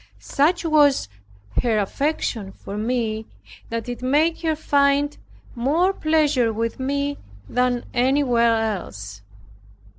[0.17, 1.07] Such was
[1.61, 3.27] her affection for me
[3.69, 5.15] that it made her find
[5.53, 9.21] more pleasure with me than anywhere else.